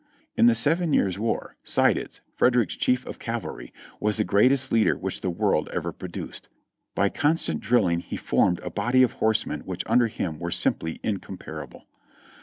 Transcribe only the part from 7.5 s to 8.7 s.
drilling he formed